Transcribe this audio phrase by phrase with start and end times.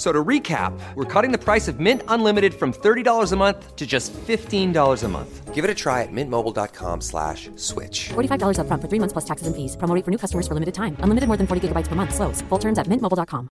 [0.00, 3.76] F- So to recap, we're cutting the price of Mint Unlimited from $30 a month
[3.76, 5.54] to just $15 a month.
[5.54, 8.08] Give it a try at mintmobile.com slash switch.
[8.08, 9.76] $45 upfront for three months plus taxes and fees.
[9.76, 10.96] Promo rate for new customers for limited time.
[11.00, 12.14] Unlimited more than 40 gigabytes per month.
[12.14, 12.40] Slows.
[12.48, 13.48] Full terms at mintmobile.com.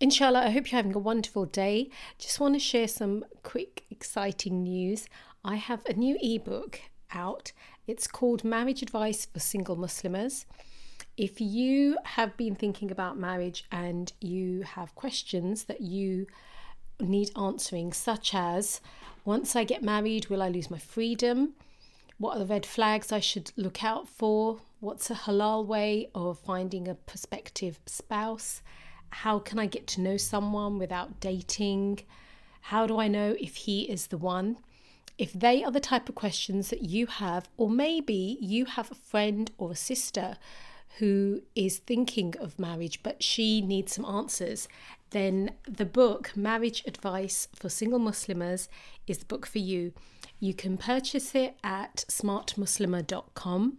[0.00, 1.90] Inshallah, I hope you're having a wonderful day.
[2.18, 5.08] Just want to share some quick, exciting news.
[5.44, 6.80] I have a new ebook
[7.12, 7.52] out.
[7.86, 10.46] It's called Marriage Advice for Single Muslims.
[11.16, 16.26] If you have been thinking about marriage and you have questions that you
[16.98, 18.80] need answering, such as
[19.24, 21.54] once I get married, will I lose my freedom?
[22.18, 24.58] What are the red flags I should look out for?
[24.80, 28.60] What's a halal way of finding a prospective spouse?
[29.10, 32.00] How can I get to know someone without dating?
[32.60, 34.56] How do I know if he is the one?
[35.16, 38.96] If they are the type of questions that you have, or maybe you have a
[38.96, 40.38] friend or a sister
[40.98, 44.68] who is thinking of marriage but she needs some answers,
[45.10, 48.68] then the book Marriage Advice for Single Muslims
[49.06, 49.92] is the book for you.
[50.40, 53.78] You can purchase it at smartmuslima.com.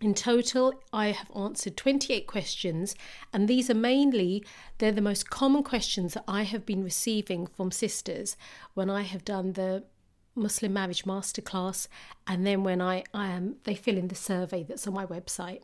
[0.00, 2.96] In total, I have answered 28 questions,
[3.32, 4.44] and these are mainly
[4.78, 8.36] they're the most common questions that I have been receiving from sisters
[8.74, 9.84] when I have done the
[10.34, 11.86] Muslim Marriage Masterclass,
[12.26, 15.60] and then when I, I am they fill in the survey that's on my website.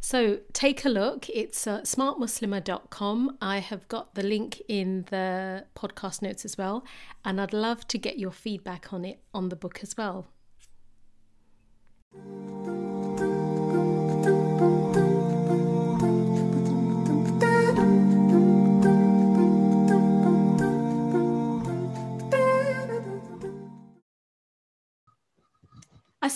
[0.00, 1.28] So take a look.
[1.28, 3.38] It's uh, smartmuslima.com.
[3.40, 6.84] I have got the link in the podcast notes as well,
[7.24, 10.28] and I'd love to get your feedback on it on the book as well.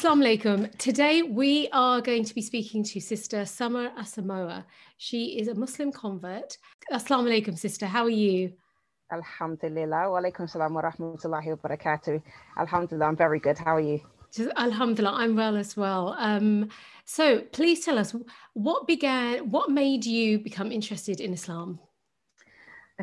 [0.00, 0.78] Assalamu alaikum.
[0.78, 4.64] Today we are going to be speaking to Sister Samar Asamoah.
[4.96, 6.56] She is a Muslim convert.
[6.90, 7.84] Assalamu alaikum, sister.
[7.84, 8.54] How are you?
[9.12, 10.10] Alhamdulillah.
[10.10, 12.22] Wa alaikum salam wa rahmatullahi wa barakatuh.
[12.56, 13.58] Alhamdulillah, I'm very good.
[13.58, 14.00] How are you?
[14.56, 16.14] Alhamdulillah, I'm well as well.
[16.16, 16.70] Um,
[17.04, 18.14] so please tell us
[18.54, 21.78] what began, what made you become interested in Islam?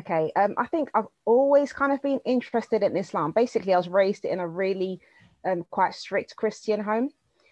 [0.00, 3.30] Okay, um, I think I've always kind of been interested in Islam.
[3.30, 5.00] Basically, I was raised in a really
[5.44, 7.10] um, quite strict Christian home.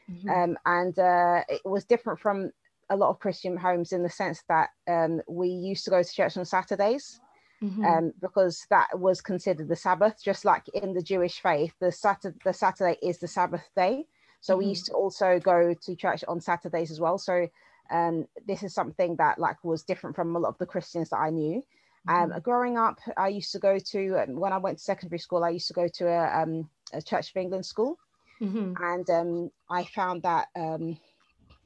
[0.08, 0.28] Mhm.
[0.28, 2.52] Um, and uh, it was different from
[2.90, 6.12] a lot of Christian homes in the sense that um, we used to go to
[6.12, 7.20] church on Saturdays.
[7.62, 7.84] Mhm.
[7.84, 12.38] um, because that was considered the Sabbath, just like in the Jewish faith, the Saturday,
[12.44, 14.06] the Saturday is the Sabbath day.
[14.40, 14.70] So we Mhm.
[14.70, 17.18] used to also go to church on Saturdays as well.
[17.18, 17.48] So
[17.90, 21.18] um, this is something that like was different from a lot of the Christians that
[21.18, 21.62] I knew.
[22.08, 25.44] Um, growing up, I used to go to um, when I went to secondary school.
[25.44, 27.98] I used to go to a, um, a Church of England school,
[28.40, 28.80] Mhm.
[28.80, 30.98] and um, I found that um,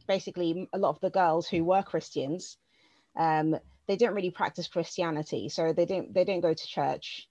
[0.06, 2.58] basically a lot of the girls who were Christians,
[3.18, 3.56] um,
[3.88, 7.28] they didn't really practice Christianity, so they didn't they didn't go to church,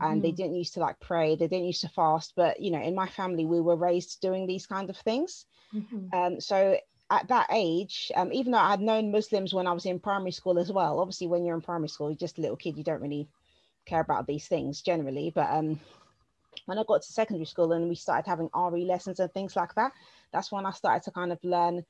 [0.00, 0.32] and they Mhm.
[0.32, 1.36] didn't used to like pray.
[1.36, 2.34] They didn't used to fast.
[2.36, 5.46] But you know, in my family, we were raised doing these kind of things.
[5.72, 6.14] Mhm.
[6.14, 6.78] Um, so
[7.10, 10.32] at that age, um, even though I had known Muslims when I was in primary
[10.32, 12.84] school as well, obviously when you're in primary school, you're just a little kid, you
[12.84, 13.28] don't really
[13.86, 15.30] care about these things generally.
[15.34, 15.80] But um,
[16.64, 19.74] when I got to secondary school and we started having RE lessons and things like
[19.74, 19.92] that,
[20.32, 21.84] that's when I started to kind of learn,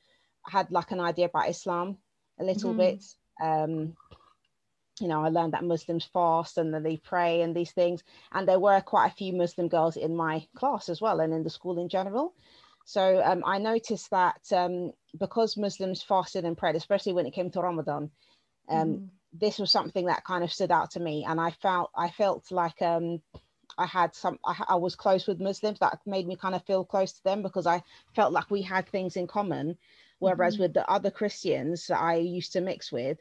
[0.47, 1.99] I had like an idea about Islam
[2.39, 2.75] a little Mhm.
[2.75, 3.03] bit.
[3.41, 3.97] Um,
[5.01, 8.03] you know, I learned that Muslims fast and that they pray and these things.
[8.33, 11.43] And there were quite a few Muslim girls in my class as well and in
[11.43, 12.35] the school in general.
[12.85, 17.51] So um, I noticed that um, because Muslims fasted and prayed, especially when it came
[17.51, 18.11] to Ramadan,
[18.71, 19.11] um, Mhm.
[19.33, 21.25] this was something that kind of stood out to me.
[21.29, 23.21] And I felt I felt like um,
[23.79, 26.85] I had some, I, I was close with Muslims that made me kind of feel
[26.85, 27.83] close to them because I
[28.15, 29.77] felt like we had things in common.
[30.19, 30.59] Whereas Mhm.
[30.59, 33.19] with the other Christians that I used to mix with,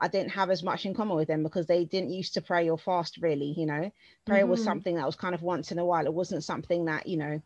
[0.00, 2.68] I didn't have as much in common with them because they didn't used to pray
[2.68, 3.90] or fast really, you know.
[4.26, 4.62] Prayer was Mhm.
[4.62, 6.06] something that was kind of once in a while.
[6.06, 7.40] It wasn't something that, you know,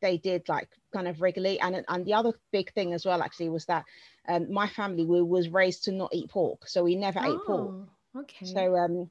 [0.00, 1.60] they did like kind of regularly.
[1.60, 3.84] And and the other big thing as well actually was that
[4.28, 6.66] um, my family we was raised to not eat pork.
[6.68, 7.74] So we never ate pork.
[7.74, 8.70] Oh, okay.
[8.70, 9.10] So um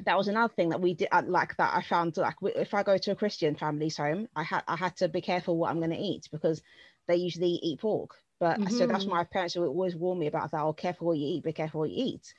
[0.00, 2.82] that was another thing that we did uh, like that I found like if I
[2.82, 5.78] go to a Christian family's home, I had I had to be careful what I'm
[5.78, 6.62] going to eat because
[7.08, 8.16] they usually eat pork.
[8.40, 9.06] But so that's Mhm.
[9.06, 10.62] my parents would always warn me about that.
[10.62, 12.34] Oh, careful what you eat, be careful what you eat.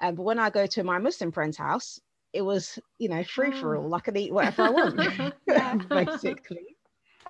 [0.00, 2.00] Um, but when I go to my Muslim friend's house,
[2.32, 3.94] it was you know free for all.
[3.94, 5.00] I could eat whatever I want,
[5.92, 6.76] basically.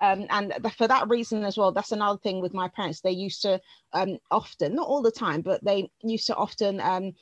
[0.01, 3.01] Um, and for that reason as well, that's another thing with my parents.
[3.01, 3.61] They used to
[3.93, 7.13] um, often, not all the time, but they used to often um,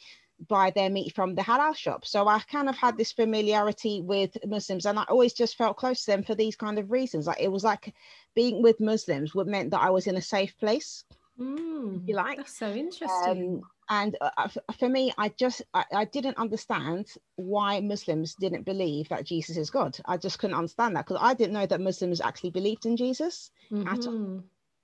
[0.48, 2.06] buy their meat from the halal shop.
[2.06, 6.06] So I kind of had this familiarity with Muslims, and I always just felt close
[6.06, 7.28] to them for these kind of reasons.
[7.28, 7.94] Like it was like
[8.36, 11.04] being with Muslims would meant that I was in a safe place.
[11.40, 12.38] Mm, you like?
[12.38, 13.56] That's so interesting.
[13.56, 18.64] Um, and uh, uh, for me, I just I, I didn't understand why Muslims didn't
[18.64, 19.98] believe that Jesus is God.
[20.06, 23.52] I just couldn't understand that because I didn't know that Muslims actually believed in Jesus
[23.88, 24.14] at all.
[24.14, 24.44] Mhm.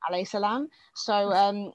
[0.10, 0.70] alayhi salam.
[0.96, 1.72] So um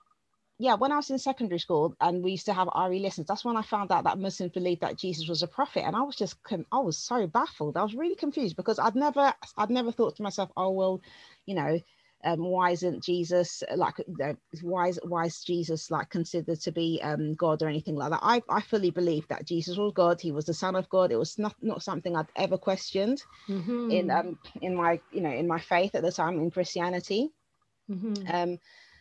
[0.60, 3.46] yeah, when I was in secondary school and we used to have RE lessons, that's
[3.46, 6.16] when I found out that Muslims believed that Jesus was a prophet, and I was
[6.16, 6.36] just
[6.70, 7.78] I was so baffled.
[7.78, 11.00] I was really confused because I'd never I'd never thought to myself, oh well,
[11.46, 11.80] you know,
[12.24, 17.00] um, why isn't Jesus like uh, why is why is Jesus like considered to be
[17.02, 18.20] um, God or anything like that?
[18.22, 20.20] I I fully believe that Jesus was God.
[20.20, 21.10] He was the Son of God.
[21.10, 23.22] It was not not something I'd ever questioned
[23.88, 24.10] in Mhm.
[24.10, 27.30] um in my you know in my faith at the time in Christianity.
[27.90, 28.30] Mhm.
[28.32, 28.58] Um,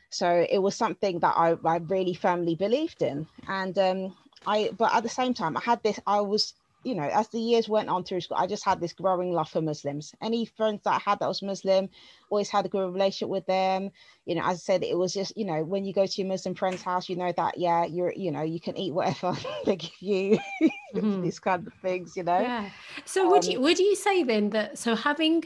[0.09, 3.27] so it was something that I, I really firmly believed in.
[3.47, 4.15] And um,
[4.45, 6.53] I, but at the same time, I had this, I was,
[6.83, 9.49] you know, as the years went on through school, I just had this growing love
[9.49, 10.13] for Muslims.
[10.21, 11.89] Any friends that I had that was Muslim,
[12.29, 13.91] always had a good relationship with them.
[14.25, 16.27] You know, as I said, it was just, you know, when you go to your
[16.27, 19.35] Muslim friend's house, you know that, yeah, you're, you know, you can eat whatever
[19.65, 20.39] they give you,
[20.95, 21.21] Mhm.
[21.21, 22.39] these kind of things, you know.
[22.41, 22.69] Yeah.
[23.05, 25.45] So would Um, you would you say then that so having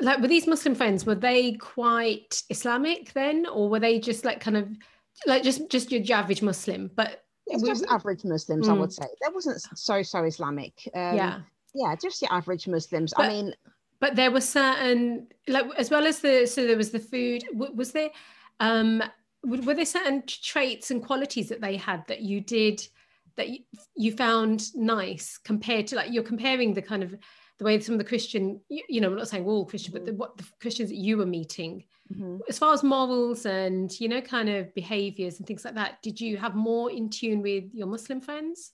[0.00, 4.40] like were these Muslim friends were they quite Islamic then or were they just like
[4.40, 4.68] kind of
[5.26, 9.00] like just just your average Muslim but It's we- just average Muslims, I would Mm.
[9.00, 9.06] say.
[9.22, 10.74] That wasn't so, so Islamic.
[10.94, 11.40] Um, yeah
[11.74, 13.12] Yeah, just your average Muslims.
[13.16, 13.54] But- I mean,
[14.00, 17.74] but there were certain like as well as the so there was the food w-
[17.74, 18.10] was there
[18.60, 19.02] um
[19.44, 22.86] were there certain traits and qualities that they had that you did
[23.36, 23.58] that you,
[23.96, 27.14] you found nice compared to like you're comparing the kind of
[27.58, 30.14] the way some of the christian you, know i'm not saying all christian but the,
[30.14, 32.38] what the christians that you were meeting mhm.
[32.48, 36.20] as far as morals and you know kind of behaviors and things like that did
[36.20, 38.72] you have more in tune with your muslim friends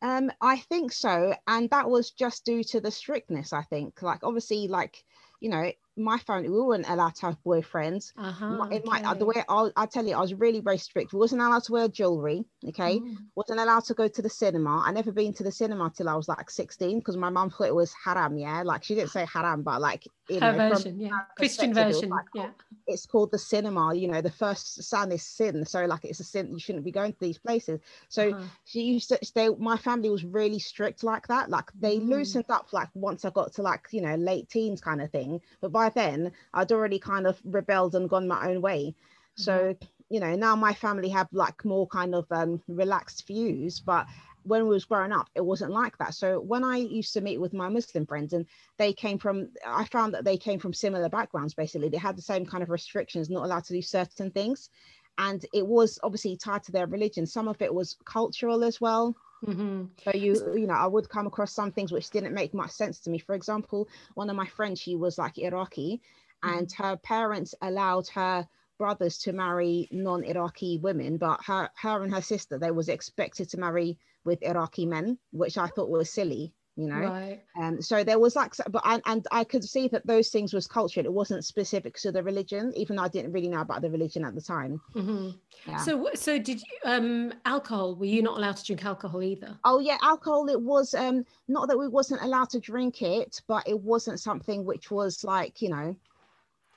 [0.00, 3.52] Um, I think so, and that was just due to the strictness.
[3.52, 5.04] I think, like obviously, like
[5.40, 8.12] you know, my family we weren't allowed to have boyfriends.
[8.16, 11.12] uh-huh in my, the way I'll, I tell you, I was really very strict.
[11.12, 12.44] We wasn't allowed to wear jewelry.
[12.68, 13.16] Okay, Mm.
[13.36, 14.82] wasn't allowed to go to the cinema.
[14.84, 17.68] I never been to the cinema till I was like 16 because my mum thought
[17.68, 18.38] it was haram.
[18.38, 21.74] Yeah, like she didn't say haram, but like you her know, version yeah christian it
[21.74, 22.50] version like, yeah
[22.86, 23.94] it's called the cinema.
[23.94, 26.50] You know, the first sin is sin, so like it's a sin.
[26.52, 27.80] You shouldn't be going to these places.
[28.08, 28.44] So Uh-huh.
[28.64, 32.08] she used to stay my family was really strict like that like they Mm.
[32.08, 35.40] loosened up like once i got to like you know late teens kind of thing
[35.60, 38.94] but by then i'd already kind of rebelled and gone my own way.
[39.34, 39.86] So Mm-hmm.
[40.08, 44.06] you know now my family have like more kind of um relaxed views but
[44.44, 46.14] when we was growing up it wasn't like that.
[46.14, 48.46] So when i used to meet with my muslim friends and
[48.78, 51.88] they came from i found that they came from similar backgrounds basically.
[51.88, 54.70] They had the same kind of restrictions not allowed to do certain things.
[55.18, 57.26] And it was obviously tied to their religion.
[57.26, 61.26] Some of it was cultural as well hmm so you you know i would come
[61.26, 63.18] across some things which didn't make much sense to me.
[63.18, 66.00] For example one of my friends she was like iraqi
[66.42, 68.48] and her parents allowed her
[68.78, 73.60] brothers to marry non-iraqi women but her her and her sister they was expected to
[73.60, 77.00] marry with iraqi men which i thought was silly you know?
[77.00, 77.42] Right.
[77.60, 80.66] Um so there was like but I, and i could see that those things was
[80.66, 81.04] cultural.
[81.06, 84.24] It wasn't specific to the religion even though i didn't really know about the religion
[84.24, 84.80] at the time.
[84.92, 85.30] Hmm
[85.66, 85.76] yeah.
[85.76, 89.58] so so did you um alcohol were you not allowed to drink alcohol either?
[89.64, 90.48] Oh yeah, alcohol.
[90.48, 94.64] It was um not that we wasn't allowed to drink it, but it wasn't something
[94.64, 95.96] which was like you know,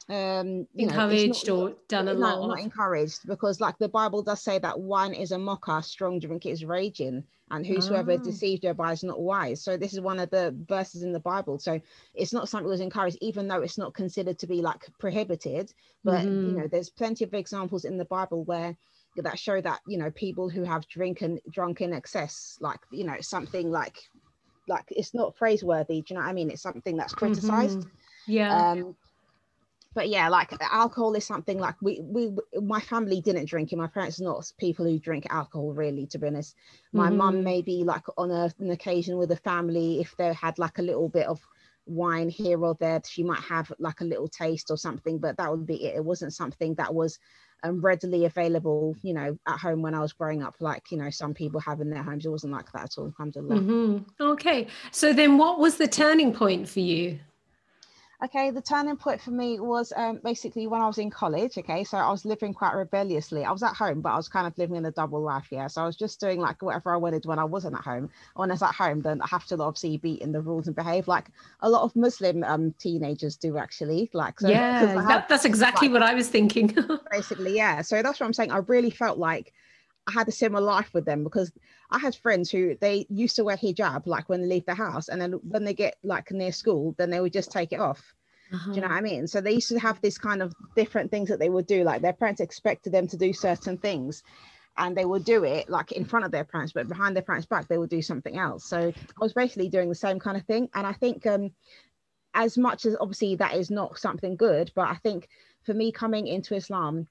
[0.09, 3.77] um, you know, encouraged not- or done a no, lot not of encouraged because like
[3.77, 8.11] the Bible does say that wine is a mocker, strong drink is raging, and whosoever
[8.11, 8.15] Ah.
[8.15, 9.63] is deceived thereby is not wise.
[9.63, 11.59] So this is one of the verses in the Bible.
[11.59, 11.79] So
[12.13, 15.73] it's not something that's encouraged, even though it's not considered to be like prohibited.
[16.03, 16.55] But you Mhm.
[16.55, 18.75] know, there's plenty of examples in the Bible where
[19.17, 23.05] that show that you know people who have drink and drunk in excess, like you
[23.05, 23.97] know, something like
[24.67, 26.01] like it's not praiseworthy.
[26.01, 26.49] Do you know what I mean?
[26.51, 27.91] It's something that's criticized Mhm.
[28.27, 28.95] yeah um
[29.93, 32.31] but yeah like alcohol is something like we we
[32.61, 33.77] my family didn't drink it.
[33.77, 36.55] My parents are not people who drink alcohol really to be honest.
[36.93, 37.43] My mum Mhm.
[37.43, 41.09] maybe like on a, an occasion with a family if they had like a little
[41.09, 41.45] bit of
[41.87, 45.49] wine here or there she might have like a little taste or something but that
[45.51, 45.95] would be it.
[45.95, 47.17] It wasn't something that was
[47.63, 51.09] um, readily available you know at home when i was growing up like you know
[51.09, 52.25] some people have in their homes.
[52.25, 53.61] It wasn't like that at all alhamdulillah.
[53.61, 54.05] Mhm.
[54.19, 54.67] okay.
[54.91, 57.19] So then what was the turning point for you
[58.23, 61.57] Okay, the turning point for me was um, basically when I was in college.
[61.57, 63.43] Okay, so I was living quite rebelliously.
[63.43, 65.47] I was at home, but I was kind of living in a double life.
[65.49, 68.11] Yeah, so I was just doing like whatever I wanted when I wasn't at home.
[68.35, 70.75] When I was at home, then I have to obviously be in the rules and
[70.75, 71.29] behave like
[71.61, 73.57] a lot of Muslim um, teenagers do.
[73.57, 76.75] Actually, like so, yeah, that, that's exactly like, what I was thinking.
[77.11, 77.81] basically, yeah.
[77.81, 78.51] So that's what I'm saying.
[78.51, 79.51] I really felt like
[80.07, 81.51] I had a similar life with them because
[81.89, 85.09] I had friends who they used to wear hijab like when they leave the house,
[85.09, 88.13] and then when they get like near school, then they would just take it off.
[88.53, 88.71] Uh-huh.
[88.71, 88.95] Do you know uh-huh.
[88.95, 89.27] what I mean?
[89.27, 91.83] So they used to have this kind of different things that they would do.
[91.83, 94.23] Like their parents expected them to do certain things
[94.77, 97.45] and they would do it like in front of their parents, but behind their parents'
[97.45, 98.65] back, they would do something else.
[98.65, 100.69] So I was basically doing the same kind of thing.
[100.73, 101.51] And I think um
[102.33, 105.27] as much as obviously that is not something good, but I think
[105.63, 107.07] for me coming into Islam,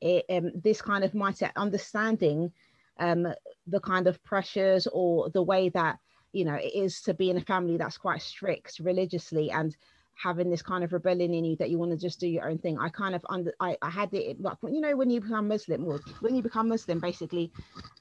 [0.00, 2.52] it, um, this kind of mindset, understanding
[2.98, 3.28] um,
[3.66, 5.98] the kind of pressures or the way that
[6.32, 9.76] you know it is to be in a family that's quite strict religiously and
[10.20, 12.58] having this kind of rebellion in you that you want to just do your own
[12.58, 12.76] thing.
[12.78, 15.84] I kind of under I, I had it like you know when you become Muslim,
[16.20, 17.52] when you become Muslim, basically,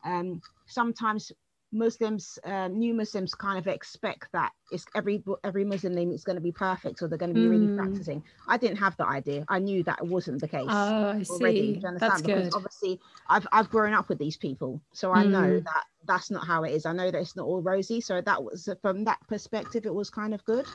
[0.03, 1.32] um, sometimes
[1.72, 6.36] Muslims, uh, new Muslims, kind of expect that it's every every Muslim name is going
[6.38, 7.50] to be perfect or they're going to be mm.
[7.50, 7.78] really hmm.
[7.78, 8.24] practicing.
[8.48, 9.46] I didn't have that idea.
[9.50, 10.68] I knew that wasn't the case.
[10.70, 11.82] Oh, I see.
[11.82, 12.56] That's because good.
[12.56, 15.30] obviously I've I've grown up with these people, so I mm.
[15.30, 15.66] know hmm.
[15.66, 16.86] that that's not how it is.
[16.86, 18.02] I know that it's not all rosy.
[18.02, 20.66] So that was from that perspective, it was kind of good.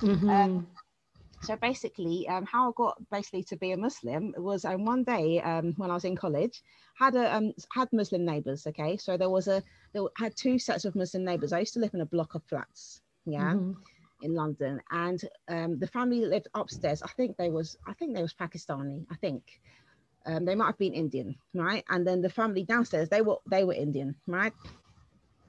[0.00, 0.28] Mm-hmm.
[0.28, 0.66] Um,
[1.42, 5.40] so basically, um, how I got basically to be a Muslim was um, one day
[5.40, 6.62] um, when I was in college,
[6.94, 8.66] had a um, had Muslim neighbors.
[8.66, 11.52] Okay, so there was a there had two sets of Muslim neighbors.
[11.52, 13.02] I used to live in a block of flats.
[13.26, 13.54] Yeah.
[13.54, 13.72] Mm-hmm.
[14.24, 18.14] In London, and um, the family that lived upstairs, I think they was, I think
[18.14, 19.04] they was Pakistani.
[19.10, 19.42] I think
[20.26, 21.82] um, they might have been Indian, right?
[21.88, 24.52] And then the family downstairs, they were they were Indian, right?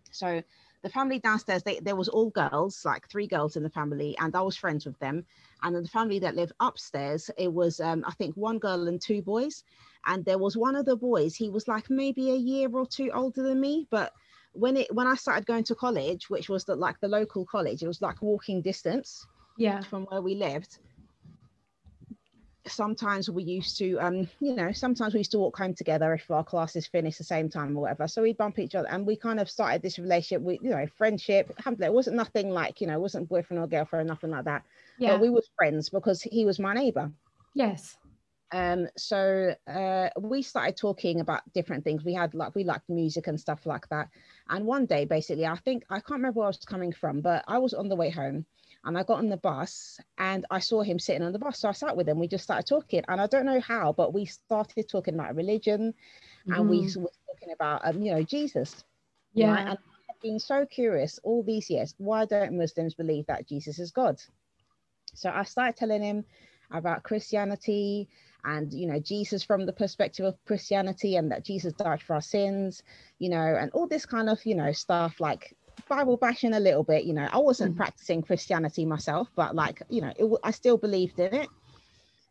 [0.10, 0.42] So
[0.84, 4.36] the family downstairs, they, there was all girls, like three girls in the family, and
[4.36, 5.26] I was friends with them.
[5.64, 9.02] And then the family that lived upstairs, it was um, I think one girl and
[9.02, 9.64] two boys.
[10.06, 13.10] And there was one of the boys, he was like maybe a year or two
[13.14, 14.12] older than me, but
[14.52, 17.82] when it when I started going to college, which was the, like the local college,
[17.82, 19.26] it was like walking distance,
[19.58, 20.78] yeah, from where we lived
[22.68, 26.30] sometimes we used to um you know sometimes we used to walk home together if
[26.32, 28.08] our classes finished the same time or whatever.
[28.08, 30.86] So we'd bump each other and we kind of started this relationship with you know
[30.98, 31.52] friendship.
[31.66, 34.64] It wasn't nothing like you know it wasn't boyfriend or girlfriend nothing like that.
[34.98, 35.12] Yeah.
[35.12, 37.12] but we were friends because he was my neighbor.
[37.54, 37.98] Yes.
[38.52, 42.04] Um so uh we started talking about different things.
[42.04, 44.10] We had like we liked music and stuff like that.
[44.50, 47.44] And one day basically i think i can't remember where i was coming from but
[47.48, 48.46] i was on the way home
[48.86, 51.60] and I got on the bus and I saw him sitting on the bus.
[51.60, 52.20] So I sat with him.
[52.20, 53.04] We just started talking.
[53.08, 55.94] And I don't know how, but we started talking about religion
[56.48, 56.56] mm.
[56.56, 56.98] and we mm.
[56.98, 58.84] were talking about, um, you know, Jesus.
[59.34, 59.52] Yeah.
[59.52, 59.60] Right?
[59.62, 61.96] And I've been so curious all these years.
[61.98, 64.22] Why don't Muslims believe that Jesus is God?
[65.14, 66.26] So I started telling him
[66.72, 68.10] about Christianity
[68.46, 72.22] and you know jesus from the perspective of christianity and that jesus died for our
[72.22, 72.84] sins
[73.20, 75.56] you know and all this kind of you know stuff like
[75.88, 77.06] Bible bashing a little bit.
[77.06, 77.78] You know, I wasn't mm.
[77.78, 81.50] practicing Christianity myself, but like, you know, it, I still believed in it.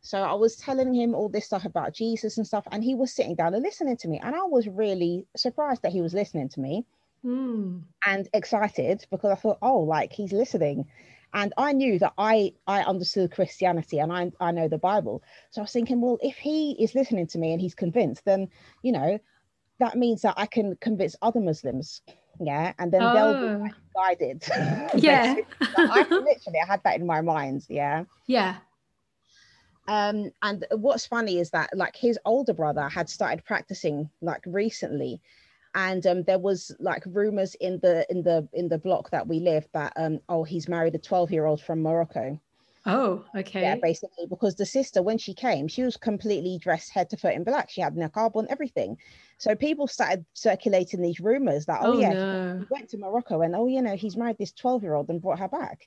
[0.02, 3.12] So I was telling him all this stuff about Jesus and stuff, and he was
[3.12, 4.20] sitting down and listening to me.
[4.22, 6.84] And I was really surprised that he was listening to me
[7.24, 7.80] mm.
[8.06, 10.86] and excited because I thought, oh, like he's listening.
[11.34, 15.22] And I knew that I I understood Christianity and I I know the Bible.
[15.50, 18.48] So I was thinking, well, if he is listening to me and he's convinced, then
[18.82, 19.18] you know,
[19.78, 22.02] that means that I can convince other Muslims
[22.44, 23.14] yeah and then oh.
[23.14, 23.74] they'll be oh.
[23.94, 24.44] guided.
[24.94, 25.36] Yeah.
[25.76, 28.04] I literally I had that in my mind yeah.
[28.26, 28.56] Yeah.
[29.88, 35.20] Um and what's funny is that like his older brother had started practicing like recently.
[35.74, 39.40] And um there was like rumors in the in the in the block that we
[39.40, 42.38] live that um oh he's married a 12 year old from Morocco
[42.84, 43.62] Oh, okay.
[43.62, 47.34] Yeah, basically, because the sister, when she came, she was completely dressed head to foot
[47.34, 47.70] in black.
[47.70, 48.96] She had niqab on, everything.
[49.38, 52.58] So people started circulating these rumors that, oh, oh yeah, no.
[52.58, 55.22] he went to Morocco and, oh, you know, he's married this 12 year old and
[55.22, 55.86] brought her back.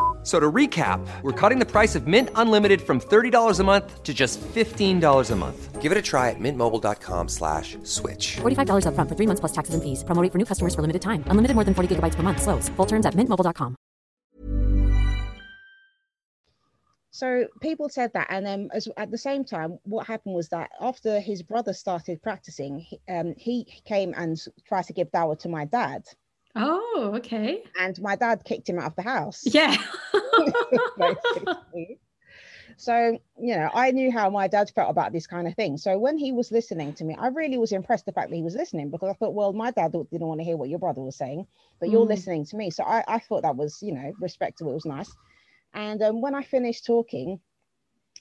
[0.23, 4.13] So to recap, we're cutting the price of Mint Unlimited from $30 a month to
[4.13, 5.81] just $15 a month.
[5.81, 8.35] Give it a try at mintmobile.com slash switch.
[8.37, 10.03] $45 up front for three months plus taxes and fees.
[10.03, 11.23] Promo for new customers for limited time.
[11.25, 12.39] Unlimited more than 40 gigabytes per month.
[12.39, 12.69] Slows.
[12.69, 13.75] Full terms at mintmobile.com.
[17.13, 18.27] So people said that.
[18.29, 22.21] And then as, at the same time, what happened was that after his brother started
[22.21, 26.03] practicing, he, um, he came and tried to give dawah to my dad.
[26.55, 27.63] Oh, okay.
[27.79, 29.43] And my dad kicked him out of the house.
[29.45, 29.75] Yeah.
[32.77, 35.77] So, you know, I knew how my dad felt about this kind of thing.
[35.77, 38.41] So when he was listening to me, I really was impressed the fact that he
[38.41, 41.01] was listening because I thought, well, my dad didn't want to hear what your brother
[41.01, 41.47] was saying,
[41.79, 42.07] but you're Mm.
[42.07, 42.71] listening to me.
[42.71, 44.71] So I, I thought that was, you know, respectable.
[44.71, 45.15] It was nice.
[45.73, 47.39] And um, when I finished talking,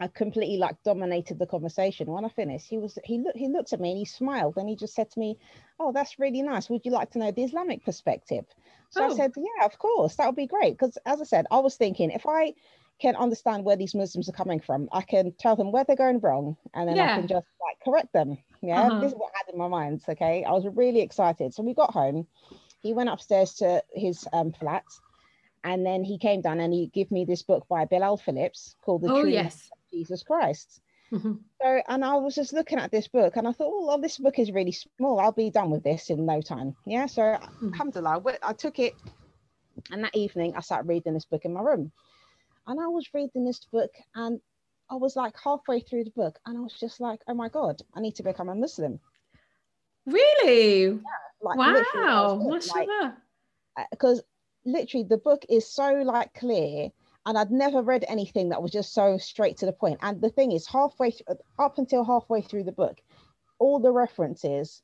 [0.00, 2.11] I completely like dominated the conversation.
[2.11, 4.69] When I finished, he was he looked he looked at me and he smiled and
[4.69, 5.38] he just said to me,
[5.78, 6.71] "Oh, that's really nice.
[6.71, 8.47] Would you like to know the Islamic perspective?"
[8.88, 9.12] So Oh.
[9.12, 10.16] I said, "Yeah, of course.
[10.16, 12.54] That would be great." Because as I said, I was thinking if I
[12.99, 16.21] can understand where these Muslims are coming from, I can tell them where they're going
[16.21, 18.38] wrong, and then I can just like correct them.
[18.62, 19.00] Yeah, Uh-huh.
[19.00, 20.02] this is what I had in my mind.
[20.09, 21.52] Okay, I was really excited.
[21.52, 22.26] So we got home.
[22.80, 24.85] He went upstairs to his um, flat,
[25.62, 29.02] and then he came down and he gave me this book by Bilal Phillips called
[29.02, 29.71] The oh, True yes.
[29.92, 30.80] Jesus Christ.
[31.12, 31.40] Mhm.
[31.61, 34.16] So, and I was just looking at this book and I thought, oh, well, this
[34.18, 35.20] book is really small.
[35.20, 36.75] I'll be done with this in no time.
[36.87, 37.06] Yeah.
[37.06, 37.73] So, Mhm.
[37.75, 38.94] alhamdulillah, I took it.
[39.90, 41.92] And that evening, I sat reading this book in my room.
[42.66, 44.40] And I was reading this book and
[44.88, 47.80] I was like halfway through the book and I was just like, oh my God,
[47.94, 49.00] I need to become a Muslim.
[50.06, 51.00] Really?
[51.42, 52.38] Like, wow.
[52.40, 52.88] was it.
[53.76, 54.23] Like, because
[54.64, 56.90] literally the book is so like clear
[57.26, 59.98] and I'd never read anything that was just so straight to the point.
[60.02, 61.24] And the thing is, halfway th-
[61.58, 63.00] up until halfway through the book,
[63.58, 64.82] all the references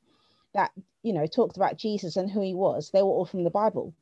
[0.53, 0.71] that
[1.03, 3.93] you know talked about Jesus and who he was, they were all from the Bible.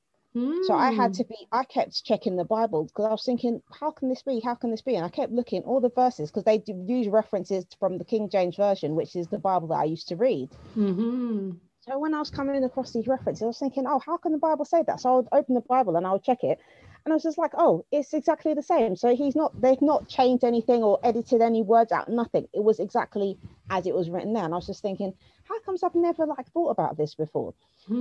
[0.61, 1.17] So I had Mm.
[1.17, 4.39] to be, I kept checking the Bible because I was thinking, how can this be?
[4.39, 4.95] How can this be?
[4.95, 8.29] And I kept looking all the verses because they do use references from the King
[8.29, 10.49] James Version, which is the Bible that I used to read.
[10.75, 11.59] Mhm.
[11.81, 14.39] So when I was coming across these references, I was thinking, oh, how can the
[14.39, 14.99] Bible say that?
[14.99, 16.59] So I would open the Bible and I would check it.
[17.05, 18.95] And I was just like, oh, it's exactly the same.
[18.95, 22.47] So he's not, they've not changed anything or edited any words out, nothing.
[22.53, 24.43] It was exactly as it was written there.
[24.43, 27.53] And I was just thinking, how comes I've never like thought about this before?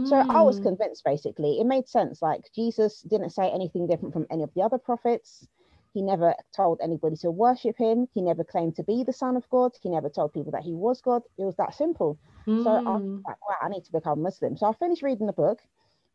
[0.05, 0.63] So I was Mm.
[0.63, 1.61] convinced basically.
[1.61, 2.23] It made sense.
[2.23, 5.47] Like Jesus didn't say anything different from any of the other prophets.
[5.93, 8.09] He never told anybody to worship him.
[8.15, 9.73] He never claimed to be the son of God.
[9.83, 11.23] He never told people that he was God.
[11.39, 12.19] It was that simple.
[12.57, 13.23] So I was Mm.
[13.27, 14.57] like, wow, I need to become Muslim.
[14.57, 15.61] So I finished reading the book,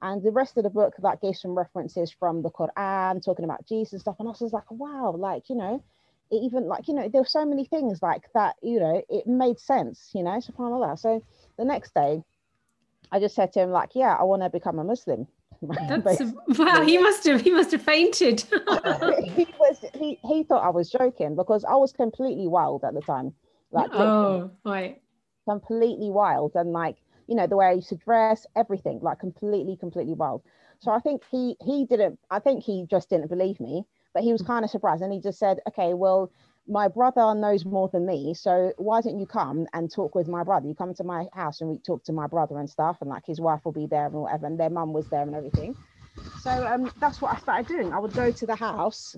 [0.02, 3.68] and the rest of the book that gave some references from the Quran, talking about
[3.68, 4.16] Jesus and stuff.
[4.20, 5.84] And I was just like, wow, like you know,
[6.32, 8.56] it even like you know, there were so many things like that.
[8.62, 10.12] You know, it made sense.
[10.14, 11.00] You know, subhanallah.
[11.00, 11.24] So
[11.58, 12.24] the next day,
[13.12, 15.28] I just said to him like, yeah, I want to become a Muslim.
[15.62, 16.22] That's
[16.58, 16.84] wow.
[16.84, 17.42] He must have.
[17.42, 18.42] He must have fainted.
[18.50, 23.02] he was he, he thought I was joking because I was completely wild at the
[23.02, 23.34] time.
[23.72, 25.02] Like oh, right.
[25.48, 26.96] completely wild and like
[27.30, 30.44] you know the way I used to dress, everything like completely, completely wild.
[30.80, 32.20] So I think he he didn't.
[32.32, 35.22] I think he just didn't believe me, but he was kind of surprised and he
[35.22, 36.32] just said, "Okay, well,
[36.68, 40.44] my brother knows more than me, so why don't you come and talk with my
[40.44, 40.68] brother?
[40.68, 43.26] You come to my house and we talk to my brother and stuff, and like
[43.28, 45.76] his wife will be there and whatever, and their mum was there and everything."
[46.36, 47.94] So um, that's what I started doing.
[47.94, 49.16] I would go to the house,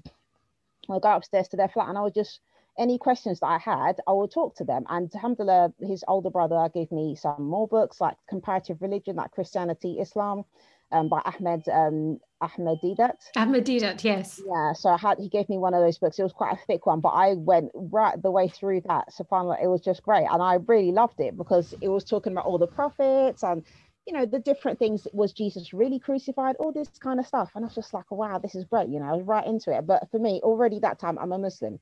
[0.90, 2.42] I would go upstairs to their flat, and I would just
[2.82, 4.86] any questions that I had, I would talk to them.
[4.90, 10.00] And alhamdulillah, his older brother gave me some more books like comparative religion, like Christianity,
[10.00, 10.46] Islam,
[10.92, 13.18] um, by Ahmed um, Ahmed Deedat.
[13.38, 14.42] Ahmedidat, yes.
[14.46, 16.18] Yeah, so I had he gave me one of those books.
[16.18, 19.14] It was quite a thick one, but I went right the way through that.
[19.14, 22.46] Subhanallah, it was just great, and I really loved it because it was talking about
[22.46, 23.64] all the prophets and
[24.08, 25.08] you know the different things.
[25.14, 26.56] Was Jesus really crucified?
[26.58, 28.90] All this kind of stuff, and I was just like, wow, this is great.
[28.90, 29.86] You know, I was right into it.
[29.86, 31.80] But for me, already that time, I'm a Muslim.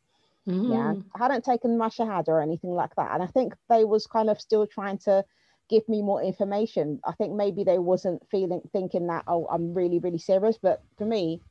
[0.50, 1.04] Yeah, Mm.
[1.16, 4.30] I hadn't taken my shahada or anything like that, and I think they was kind
[4.30, 5.24] of still trying to
[5.70, 7.00] give me more information.
[7.06, 11.06] I think maybe they wasn't feeling thinking that oh I'm really really serious, but for
[11.06, 11.42] me,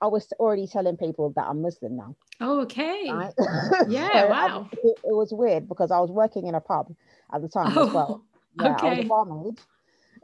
[0.00, 2.16] I was already telling people that I'm Muslim now.
[2.40, 3.08] Oh, okay.
[3.08, 3.32] Right?
[3.88, 4.68] Yeah, So, wow.
[4.72, 6.92] it, it was weird because I was working in a pub
[7.32, 8.24] at the time as well.
[8.58, 9.00] Oh, Yeah, I was okay.
[9.00, 9.60] a barmaid.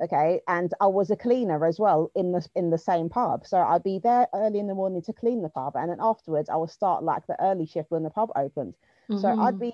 [0.01, 3.45] Okay, and I was a cleaner as well in the in the same pub.
[3.47, 6.49] So I'd be there early in the morning to clean the pub, and then afterwards
[6.49, 8.75] I would start like the early shift when the pub opened.
[9.17, 9.59] So I'd Mhm.
[9.61, 9.73] be,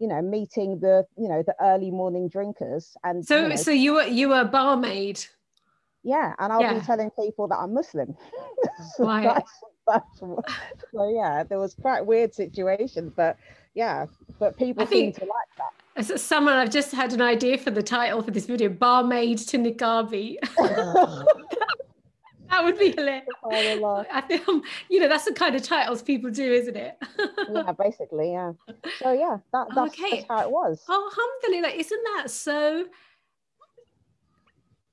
[0.00, 3.70] you know, meeting the you know the early morning drinkers, and So, you know, so
[3.70, 5.24] you were you were a barmaid.
[6.02, 6.74] yeah, and I'll Yeah.
[6.74, 8.16] be telling people that I'm Muslim.
[8.96, 9.44] So Right.
[9.86, 10.18] that's-
[10.92, 13.36] so yeah, there was quite weird situations, but
[13.74, 14.06] yeah,
[14.40, 15.72] but people seem think- to like that.
[15.96, 19.58] As someone, I've just had an idea for the title for this video: "Barmaid to
[19.58, 20.38] Niqabi."
[22.50, 23.26] that would be hilarious.
[24.12, 26.96] I think, um, you know, that's the kind of titles people do, isn't it?
[27.52, 28.52] yeah, basically, yeah.
[28.98, 30.10] So yeah, that, that's, Okay.
[30.16, 30.82] that's how it was.
[30.88, 31.10] Oh,
[31.42, 32.86] alhamdulillah, isn't that so?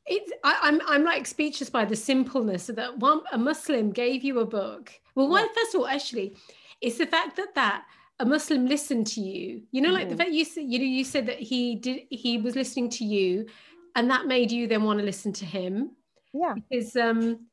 [0.06, 4.24] It's, I, I'm I'm like speechless by the simpleness of that one a Muslim gave
[4.24, 4.92] you a book.
[5.16, 6.36] Well, one first of all, actually,
[6.80, 7.86] it's the fact that that
[8.22, 9.64] a Muslim listened to you.
[9.72, 10.20] You know, like the Mhm.
[10.20, 13.48] fact you said you know you said that he did he was listening to you,
[13.96, 15.96] and that made you then want to listen to him.
[16.34, 16.56] Yeah.
[16.56, 17.48] Because um,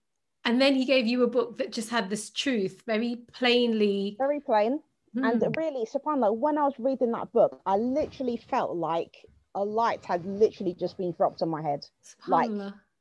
[0.45, 4.17] and then he gave you a book that just had this truth very plainly.
[4.19, 4.81] Very plain.
[5.15, 5.25] Hmm.
[5.25, 9.15] And really, subhanAllah, when I was reading that book, I literally felt like
[9.55, 11.87] a light had literally just been dropped on my head.
[12.29, 12.51] Like,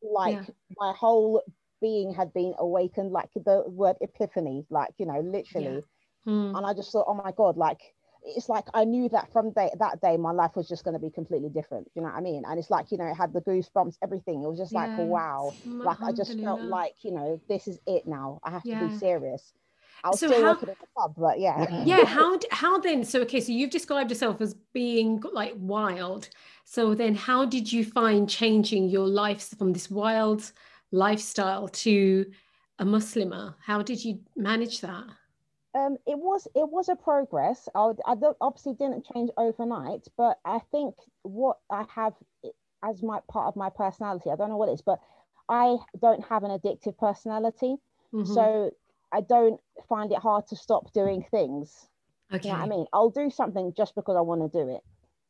[0.02, 0.46] like Yeah.
[0.80, 1.44] my whole
[1.82, 5.84] being had been awakened, like the word epiphany, like, you know, literally.
[6.28, 6.56] Hmm.
[6.56, 7.80] And I just thought, oh my God, like,
[8.24, 11.00] it's like I knew that from day, that day, my life was just going to
[11.00, 11.90] be completely different.
[11.96, 12.44] You know what I mean?
[12.46, 14.44] And it's like, you know, it had the goosebumps, everything.
[14.44, 15.00] It was just like, Yes.
[15.00, 15.54] wow.
[15.66, 18.40] Like, I just felt like, you know, this is it now.
[18.44, 19.54] I have to be serious.
[20.04, 21.84] I was So still how- working in the club, but yeah.
[21.86, 26.30] yeah how how then so okay so you've described yourself as being like wild
[26.66, 30.52] so then how did you find changing your life from this wild
[30.92, 32.26] lifestyle to
[32.80, 35.06] a muslimah how did you manage that
[35.76, 37.68] um it was it was a progress.
[37.76, 42.14] I i obviously didn't change overnight but i think what i have
[42.84, 45.00] as my part of my personality i don't know what it is but
[45.50, 47.76] i don't have an addictive personality.
[48.14, 48.28] Mhm.
[48.28, 48.72] so
[49.12, 51.88] i don't find it hard to stop doing things.
[52.34, 52.86] Okay you know i mean?
[52.94, 54.84] I'll do something just because i want to do it.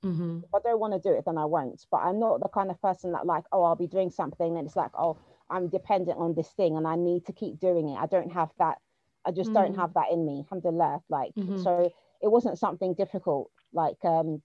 [0.03, 0.43] Mhm.
[0.43, 1.85] if i don't want to do it then i won't.
[1.89, 4.67] But i'm not the kind of person that like oh i'll be doing something and
[4.67, 5.17] it's like oh
[5.49, 7.97] i'm dependent on this thing and i need to keep doing it.
[7.97, 8.79] I don't have that
[9.27, 9.75] i just don't Mm.
[9.75, 11.63] have that in me alhamdulillah like Mhm.
[11.63, 11.83] so
[12.21, 14.41] it wasn't something difficult like um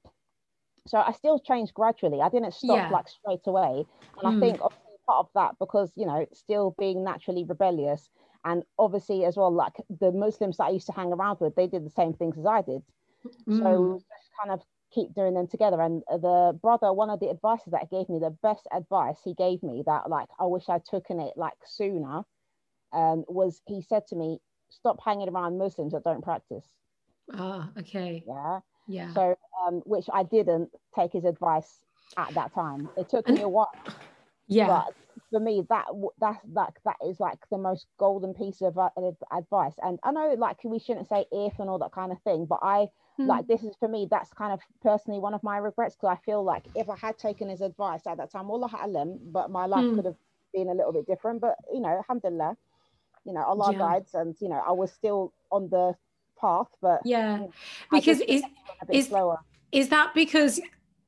[0.87, 2.91] so i still changed gradually i didn't stop Yeah.
[2.91, 3.85] like straight away
[4.19, 4.37] and Mm.
[4.37, 8.11] i think obviously part of that because you know still being naturally rebellious
[8.45, 11.67] and obviously as well like the muslims that i used to hang around with they
[11.67, 12.83] did the same things as i did
[13.49, 14.03] so Mm.
[14.09, 17.83] just kind of keep doing them together and the brother one of the advices that
[17.89, 21.19] he gave me the best advice he gave me that like i wish i'd taken
[21.21, 22.25] it like sooner
[22.93, 24.39] um was he said to me
[24.73, 26.75] stop hanging around muslims that don't practice.
[27.35, 28.27] Ah okay.
[28.27, 28.61] Yeah.
[28.87, 29.15] Yeah.
[29.15, 31.83] So um which i didn't take his advice
[32.17, 32.91] at that time.
[32.97, 33.75] It took me a while
[34.47, 34.83] yeah.
[34.85, 34.95] but
[35.31, 35.87] for me that
[36.19, 38.91] that's that that is like the most golden piece of uh,
[39.33, 39.75] advice.
[39.83, 42.61] And i know like we shouldn't say if and all that kind of thing but
[42.63, 43.23] i Hmm.
[43.25, 46.25] like this is for me that's kind of personally one of my regrets because i
[46.25, 49.67] feel like if i had taken his advice at that time wallah alam but my
[49.67, 50.03] life Hmm.
[50.03, 50.17] could have
[50.55, 52.57] been a little bit different but you know alhamdulillah
[53.25, 53.79] you know allah Yeah.
[53.79, 55.95] guides and you know i was still on the
[56.41, 57.47] path but yeah.
[57.91, 58.43] because is
[58.81, 59.39] a bit is- slower.
[59.73, 60.61] Is that because,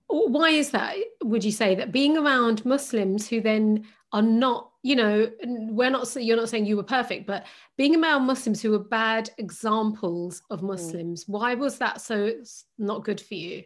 [0.06, 4.96] why is that, would you say, that being around Muslims who then are not, you
[4.96, 7.44] know, we're not, you're not saying you were perfect, but
[7.76, 12.32] being around Muslims who were bad examples of Muslims, why was that so
[12.78, 13.64] not good for you?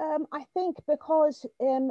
[0.00, 1.90] Um, I think because, um,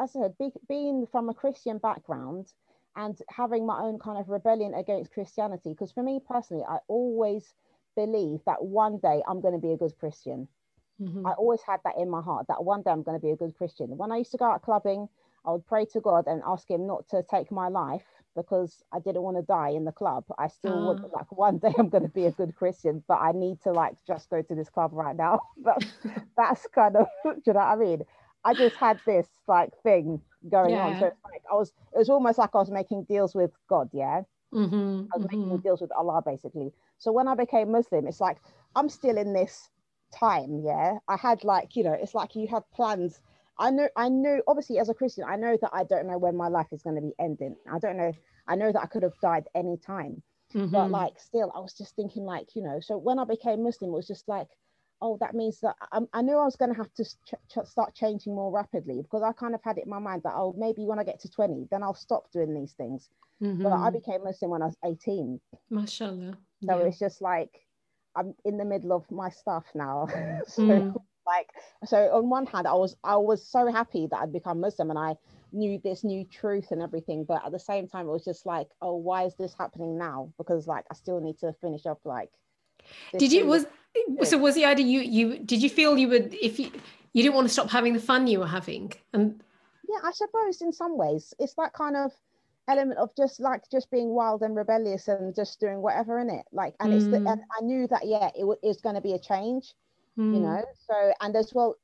[0.00, 2.46] as I said, be, being from a Christian background
[2.96, 7.54] and having my own kind of rebellion against Christianity, because for me personally, I always
[7.96, 10.48] believe that one day I'm going to be a good Christian.
[11.00, 11.26] Mhm.
[11.26, 13.36] I always had that in my heart that one day I'm going to be a
[13.36, 13.96] good Christian.
[13.96, 15.08] When I used to go out clubbing,
[15.44, 19.00] I would pray to God and ask Him not to take my life because I
[19.00, 20.24] didn't want to die in the club.
[20.38, 21.08] I still would Ah.
[21.12, 23.96] like one day I'm going to be a good Christian, but I need to like
[24.06, 25.40] just go to this club right now.
[25.62, 25.82] But
[26.36, 28.02] that's kind of, do you know what I mean?
[28.44, 30.94] I just had this like thing going on.
[30.94, 33.88] So it's like I was, it was almost like I was making deals with God.
[33.92, 34.22] Yeah.
[34.52, 35.62] Mhm, I was making mhm.
[35.62, 36.72] deals with Allah basically.
[36.98, 38.38] So when I became Muslim, it's like
[38.74, 39.70] I'm still in this
[40.12, 40.60] time.
[40.64, 43.20] Yeah, I had like you know, it's like you have plans.
[43.58, 44.42] I know, I know.
[44.46, 46.96] Obviously, as a Christian, I know that I don't know when my life is going
[46.96, 47.56] to be ending.
[47.70, 48.12] I don't know.
[48.48, 50.22] I know that I could have died any time,
[50.66, 50.90] but Mhm.
[50.90, 52.80] like still, I was just thinking like you know.
[52.80, 54.48] So when I became Muslim, it was just like.
[55.02, 57.66] Oh, that means that I, I knew I was going to have to ch- ch-
[57.66, 60.54] start changing more rapidly because I kind of had it in my mind that oh
[60.58, 63.08] maybe when I get to 20 then I'll stop doing these things.
[63.62, 66.36] But I became Muslim when I was 18, Mashallah.
[66.66, 66.84] so yeah.
[66.84, 67.66] it's just like
[68.16, 70.06] I'm in the middle of my stuff now.
[70.46, 70.96] so Mm.
[71.26, 71.48] like
[71.84, 74.98] so on one hand I was I was so happy that I'd become Muslim and
[74.98, 75.16] I
[75.52, 78.68] knew this new truth and everything, but at the same time it was just like,
[78.82, 80.32] oh, why is this happening now?
[80.38, 82.30] Because like I still need to finish up like
[83.18, 83.66] Did you, was,
[84.22, 86.70] so was the idea you, you, did you feel you would, if you,
[87.12, 88.92] you didn't want to stop having the fun you were having?
[89.12, 89.42] And
[89.88, 92.12] yeah, I suppose in some ways it's that kind of
[92.68, 96.46] element of just like just being wild and rebellious and just doing whatever in it.
[96.52, 97.32] Like and it's the, Mm.
[97.32, 99.74] and I knew that yeah, it was going to be a change.
[100.32, 101.74] you mm, know so and as well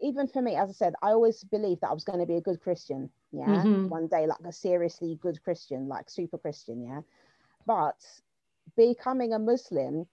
[0.00, 2.36] even for me as i said i always believed that i was going to be
[2.36, 3.88] a good christian yeah Mhm.
[3.88, 7.00] one day like a seriously good christian like super christian yeah
[7.66, 7.96] but
[8.76, 10.06] becoming a muslim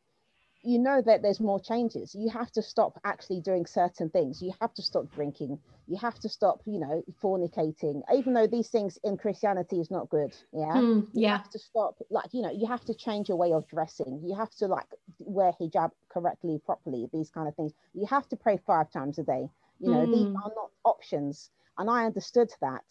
[0.64, 2.16] you know that there's more changes.
[2.16, 4.42] You have to stop actually doing certain things.
[4.42, 5.60] You have to stop drinking.
[5.88, 8.02] You have to stop you know fornicating.
[8.14, 10.82] Even though these things in christianity is not good yeah?
[10.82, 13.68] Mm, you have to stop like you know you have to change your way of
[13.68, 14.22] dressing.
[14.24, 14.88] You have to like
[15.20, 17.74] wear hijab correctly properly these kind of things.
[17.94, 19.50] You have to pray five times a day.
[19.80, 20.36] You know these Mm.
[20.44, 21.50] are not options.
[21.78, 22.84] And i understood that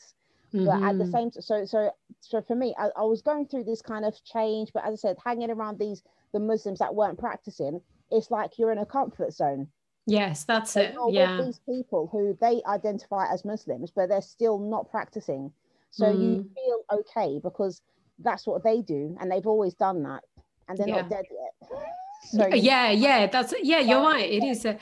[0.53, 1.13] But at the Mhm.
[1.13, 4.73] same so so so for me, I, I was going through this kind of change,
[4.73, 8.73] but as I said, hanging around these the Muslims that weren't practicing, it's like you're
[8.73, 9.69] in a comfort zone.
[10.07, 10.95] Yes, that's So it.
[11.11, 11.37] Yeah.
[11.39, 15.53] these people who they identify as Muslims, but they're still not practicing.
[15.91, 16.49] So you Mm.
[16.55, 17.81] feel okay because
[18.19, 20.23] that's what they do, and they've always done that,
[20.69, 21.17] and they're not Yeah.
[21.17, 21.71] dead yet.
[22.23, 24.31] So yeah, yeah, that's yeah, you're right.
[24.31, 24.79] It is a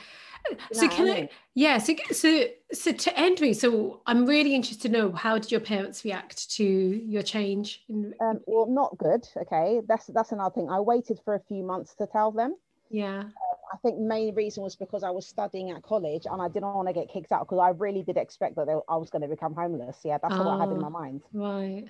[0.71, 1.29] so know what I can I, mean?
[1.55, 5.51] yeah, so so so to end me, so I'm really interested to know how did
[5.51, 9.27] your parents react to your change in Um, well, not good.
[9.37, 10.69] Okay, that's that's another thing.
[10.69, 12.55] I waited for a few months to tell them.
[12.89, 13.23] yeah.
[13.71, 16.87] I think main reason was because I was studying at college and I didn't want
[16.87, 19.27] to get kicked out because I really did expect that they, I was going to
[19.27, 19.97] become homeless.
[20.03, 20.89] Yeah, that's what I had in my Oh.
[20.89, 21.21] mind.
[21.31, 21.85] Right.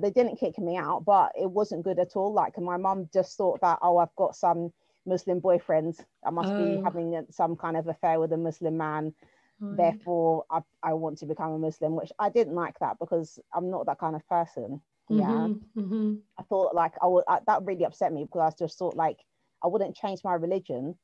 [0.00, 2.32] They didn't kick me out, but it wasn't good at all.
[2.32, 4.72] Like my mum just thought that, oh, I've got some
[5.06, 6.04] Muslim boyfriends.
[6.24, 6.82] I must be Oh.
[6.84, 9.14] having a- some kind of affair with a Muslim man.
[9.60, 9.76] right.
[9.76, 13.70] Therefore, I, I want to become a Muslim, which I didn't like that because I'm
[13.70, 14.80] not that kind of person.
[15.08, 15.48] Yeah.
[15.48, 16.20] Mhm, mhm.
[16.38, 19.18] I thought like I would I, that really upset me because I just thought like
[19.62, 20.96] I wouldn't change my religion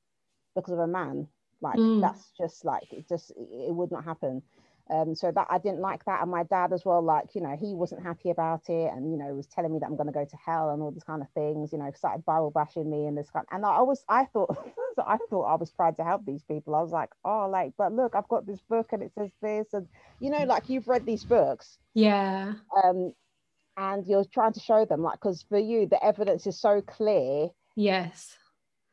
[0.54, 1.28] because of a man.
[1.60, 2.00] Like Mm.
[2.00, 4.42] that's just like it just it would not happen.
[4.90, 7.01] Um, so that I didn't like that, and my dad as well.
[7.03, 9.87] Like you know, he wasn't happy about it, and you know, was telling me that
[9.87, 11.73] I'm going to go to hell and all these kind of things.
[11.73, 13.47] You know, started Bible bashing me and this kind.
[13.53, 14.57] And I was, I thought,
[14.99, 16.75] I thought I was proud to help these people.
[16.75, 19.73] I was like, oh, like, but look, I've got this book and it says this,
[19.73, 19.87] and
[20.21, 22.55] you know, like you've read these books, Yeah.
[22.85, 23.14] um,
[23.77, 27.49] and you're trying to show them, like, because for you the evidence is so clear.
[27.77, 28.37] Yes.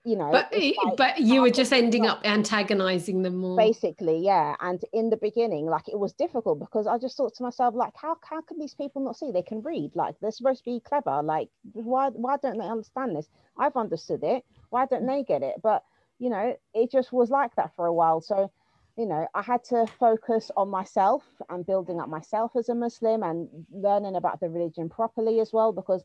[0.05, 3.57] You know, But eh, like, but you were just ending up antagonizing them more.
[3.57, 7.43] basically yeah and in the beginning like it was difficult because i just thought to
[7.43, 9.31] myself like how, how can these people not see?
[9.31, 13.15] They can read like they're supposed to be clever like why why don't they understand
[13.15, 13.27] this?
[13.57, 15.55] I've understood it why don't they get it?
[15.61, 15.83] But
[16.17, 18.21] you know it just was like that for a while.
[18.21, 18.49] So
[18.97, 23.23] you know i had to focus on myself and building up myself as a muslim
[23.23, 26.03] and learning about the religion properly as well because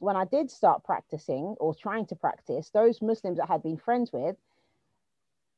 [0.00, 3.76] when i did start practicing or trying to practice those muslims that I had been
[3.78, 4.36] friends with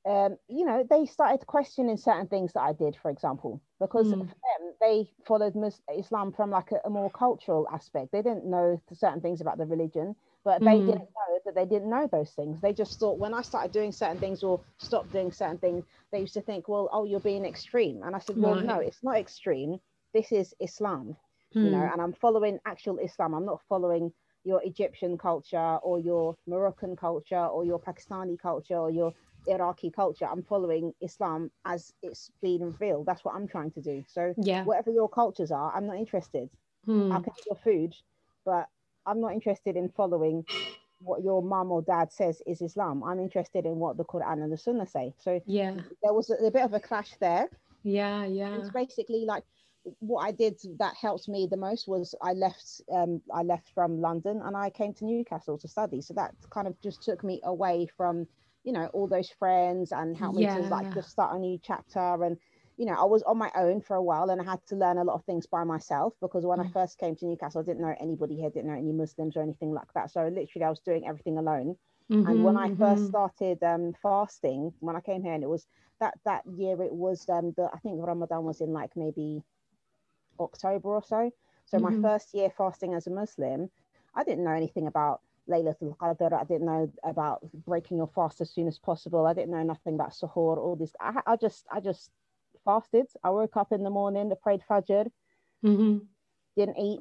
[0.09, 4.29] um, you know, they started questioning certain things that I did, for example, because Mm.
[4.29, 5.55] for them, they followed
[5.94, 8.11] Islam from like a, a more cultural aspect.
[8.12, 10.81] They didn't know certain things about the religion, but they Mm.
[10.81, 12.61] didn't know that they didn't know those things.
[12.61, 16.20] They just thought when I started doing certain things or stopped doing certain things, they
[16.20, 18.03] used to think, well, oh, you're being extreme.
[18.03, 19.79] And I said, well, no, it's not extreme.
[20.14, 21.16] This is Islam,
[21.61, 21.88] you know, Hmm.
[21.92, 23.35] and I'm following actual Islam.
[23.35, 24.12] I'm not following
[24.44, 29.12] your Egyptian culture or your Moroccan culture or your Pakistani culture or your
[29.46, 30.27] Iraqi culture.
[30.27, 33.07] I'm following Islam as it's been revealed.
[33.07, 34.05] That's what I'm trying to do.
[34.09, 34.64] So Yeah.
[34.64, 36.48] whatever your cultures are, I'm not interested.
[36.85, 37.12] Hmm.
[37.12, 37.94] I can eat your food,
[38.44, 38.66] but
[39.07, 40.44] I'm not interested in following
[41.01, 43.03] what your mum or dad says is Islam.
[43.05, 45.14] I'm interested in what the Quran and the Sunnah say.
[45.18, 45.74] So Yeah.
[46.03, 47.48] there was a, a bit of a clash there.
[47.85, 48.24] Yeah.
[48.24, 48.57] Yeah.
[48.57, 49.44] It's basically like
[50.01, 54.01] what I did that helped me the most was I left um I left from
[54.01, 56.01] London and I came to Newcastle to study.
[56.01, 58.27] So that kind of just took me away from,
[58.64, 62.22] you know, all those friends and helped me to like just start a new chapter
[62.24, 62.38] and
[62.77, 64.98] you know, I was on my own for a while and I had to learn
[64.98, 66.72] a lot of things by myself because when I Mm.
[66.72, 69.72] first came to Newcastle, I didn't know anybody here, didn't know any Muslims or anything
[69.72, 70.11] like that.
[70.11, 71.77] So literally I was doing everything alone
[72.24, 73.07] and when I Mhm, first mhm.
[73.07, 75.66] started um, fasting, when I came here, and it was
[76.01, 79.44] that that year, it was um, the I think Ramadan was in like maybe
[80.40, 81.31] October or so.
[81.66, 81.83] So Mhm.
[81.83, 83.70] my first year fasting as a Muslim,
[84.14, 86.33] I didn't know anything about Laylatul Qadr.
[86.33, 89.27] I didn't know about breaking your fast as soon as possible.
[89.27, 90.59] I didn't know nothing about suhoor.
[90.59, 90.94] All this.
[91.01, 92.11] I, I just I just
[92.64, 93.07] fasted.
[93.24, 95.11] I woke up in the morning, I prayed Fajr,
[95.64, 96.07] Mhm.
[96.57, 97.01] didn't eat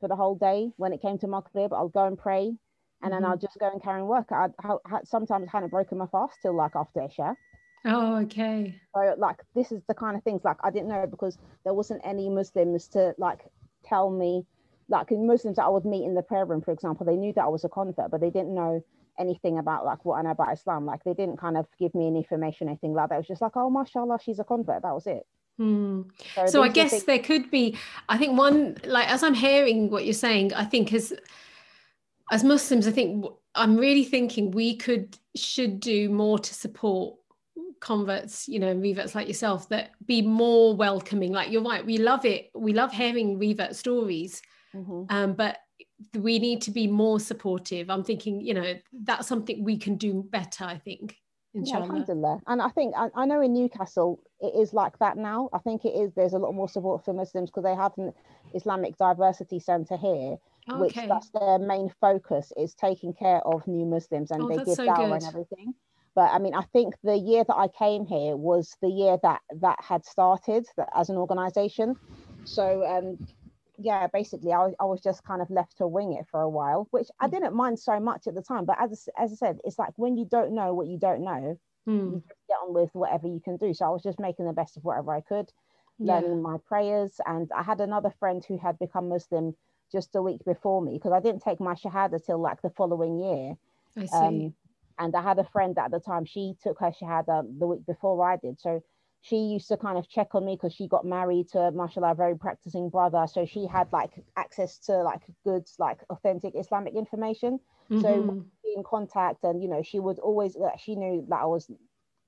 [0.00, 0.72] for the whole day.
[0.76, 2.56] When it came to Maghrib, I'll go and pray,
[3.02, 4.30] and then I'll just go and carry on work.
[4.32, 7.36] I, I, I sometimes hadn't broken my fast till like after Isha.
[7.84, 8.80] Oh, okay.
[8.94, 12.00] So like this is the kind of things like I didn't know because there wasn't
[12.04, 13.40] any Muslims to like
[13.84, 14.44] tell me
[14.88, 17.44] like Muslims that I would meet in the prayer room, for example, they knew that
[17.44, 18.82] I was a convert, but they didn't know
[19.18, 20.86] anything about like what I know about Islam.
[20.86, 23.16] Like they didn't kind of give me any information, anything like that.
[23.16, 24.82] It was just like, oh mashallah, she's a convert.
[24.82, 25.26] That was it.
[25.58, 26.02] Hmm.
[26.34, 27.76] So, So I guess things- there could be,
[28.08, 31.12] I think one, like as I'm hearing what you're saying, I think as
[32.30, 37.16] as Muslims, I think I'm really thinking we could should do more to support
[37.80, 41.32] converts, you know, reverts like yourself that be more welcoming.
[41.32, 42.50] Like you're right, we love it.
[42.54, 44.42] We love hearing revert stories,
[44.74, 45.10] Mhm.
[45.10, 45.58] um, but
[46.14, 47.90] we need to be more supportive.
[47.90, 50.64] I'm thinking, you know, that's something we can do better.
[50.64, 51.16] I think,
[51.54, 51.84] Yeah, inshallah.
[51.84, 52.40] alhamdulillah.
[52.46, 55.48] And I think I, I know in Newcastle it is like that now.
[55.52, 56.12] I think it is.
[56.14, 58.12] There's a lot more support for Muslims because they have an
[58.54, 60.36] Islamic diversity centre here,
[60.76, 64.74] which that's their main focus is taking care of new Muslims and Oh, they give
[64.76, 65.74] so dawah and everything.
[66.18, 69.40] But I mean, I think the year that I came here was the year that
[69.66, 70.64] that had started
[71.00, 71.88] as an organisation.
[72.44, 73.18] so um,
[73.78, 76.88] yeah, basically, I, I was just kind of left to wing it for a while,
[76.90, 77.32] which I Mm.
[77.34, 78.64] didn't mind so much at the time.
[78.64, 81.22] But as I- as I said, it's like when you don't know what you don't
[81.22, 81.44] know,
[81.86, 82.12] Mm.
[82.12, 83.72] you just get on with whatever you can do.
[83.74, 85.52] So I was just making the best of whatever I could,
[85.98, 86.22] Yeah.
[86.22, 87.20] learning my prayers.
[87.26, 89.56] And I had another friend who had become Muslim
[89.92, 93.18] just a week before me because I didn't take my shahada till like the following
[93.20, 93.56] year.
[93.96, 94.46] I see.
[94.46, 94.54] Um,
[94.98, 97.66] and I had a friend at the time, she took her She shahada um, the
[97.66, 98.60] week before I did.
[98.60, 98.82] So
[99.20, 102.14] she used to kind of check on me because she got married to, a mashallah,
[102.14, 103.26] very practicing brother.
[103.26, 103.92] So she had mm.
[103.94, 107.58] like access to like good, like authentic Islamic information.
[107.90, 108.44] So Mhm.
[108.62, 111.70] be in contact and, you know, she would always, she knew that I was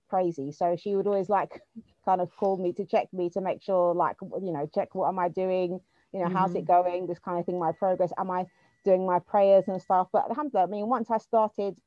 [0.08, 0.52] crazy.
[0.52, 1.62] So she would always like
[2.04, 5.08] kind of call me to check me to make sure, like, you know, check what
[5.08, 5.80] am I doing?
[6.12, 6.88] You know, how's it mm-hmm.
[6.88, 7.06] going?
[7.06, 8.12] This kind of thing, my progress.
[8.18, 8.46] Am I
[8.84, 10.08] doing my prayers and stuff?
[10.12, 11.78] But alhamdulillah, I mean, once I started,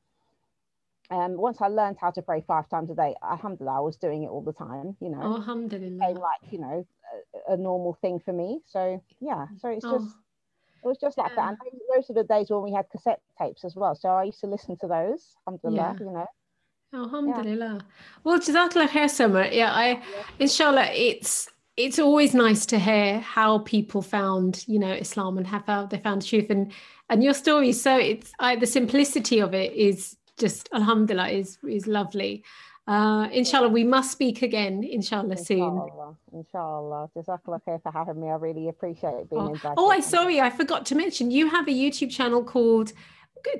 [1.10, 4.22] um, once I learned how to pray five times a day, alhamdulillah, I was doing
[4.24, 6.18] it all the time, you know, Oh, became alhamdulillah.
[6.18, 6.86] like, you know,
[7.48, 8.60] a, a normal thing for me.
[8.66, 10.14] So yeah, so it's Oh, just,
[10.82, 11.42] it was just like yeah.
[11.42, 11.48] that.
[11.50, 11.58] And
[11.94, 13.94] those- are the days when we had cassette tapes as well.
[13.94, 16.04] So I used to listen to those, alhamdulillah, Yeah.
[16.06, 16.26] you know.
[16.92, 17.80] Alhamdulillah.
[18.22, 19.46] Well, Jazakallah khair, Samar.
[19.46, 20.02] Yeah, I,
[20.38, 25.86] inshallah, it's it's always nice to hear how people found, you know, Islam and how
[25.86, 26.72] they found truth and
[27.10, 27.72] and your story.
[27.72, 32.44] So it's I, the simplicity of it is just Alhamdulillah is is lovely.
[32.86, 35.58] Uh, inshallah, we must speak again, inshallah, soon.
[35.58, 37.10] Inshallah, inshallah.
[37.16, 38.28] Jazakallah khair for having me.
[38.28, 39.74] I really appreciate it being Oh, invited.
[39.78, 42.92] oh, I sorry, I forgot to mention you have a YouTube channel called.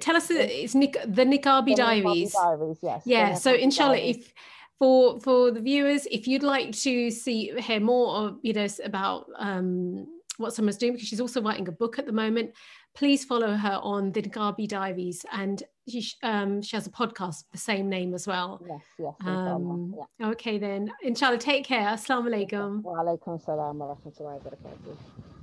[0.00, 2.32] Tell us, it's Nik- the Niqabi The Diaries.
[2.34, 3.02] Diaries, yes.
[3.06, 4.16] Yeah, so inshallah, Diaries.
[4.18, 4.34] if
[4.78, 9.26] for for the viewers, if you'd like to see hear more of you know about
[9.38, 10.06] um,
[10.38, 12.52] what Samar's doing, because she's also writing a book at the moment,
[12.94, 17.58] please follow her on the Niqabi Diaries, and she, um, she has a podcast the
[17.58, 18.60] same name as well.
[18.66, 19.14] Yes, yes.
[19.24, 20.28] Um, yeah.
[20.28, 21.88] okay then, inshallah, take care.
[21.88, 22.82] Assalamu alaikum.
[22.82, 25.33] Wa alaikum salam wa rahmatullahi wa barakatuh.